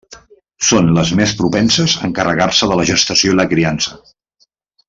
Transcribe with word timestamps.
Són 0.69 0.87
les 0.95 1.11
més 1.19 1.33
propenses 1.43 1.95
a 2.01 2.03
encarregar-se 2.09 2.73
de 2.73 2.81
la 2.83 2.89
gestació 2.93 3.37
i 3.37 3.41
la 3.43 3.49
criança. 3.55 4.01